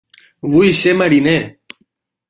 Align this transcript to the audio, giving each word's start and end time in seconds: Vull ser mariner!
Vull 0.53 0.73
ser 0.79 0.95
mariner! 1.03 1.37